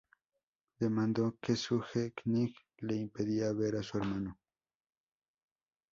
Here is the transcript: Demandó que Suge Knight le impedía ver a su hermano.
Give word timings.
Demandó 0.79 1.37
que 1.39 1.55
Suge 1.55 2.11
Knight 2.25 2.55
le 2.79 2.95
impedía 2.95 3.53
ver 3.53 3.75
a 3.75 3.83
su 3.83 3.99
hermano. 3.99 4.39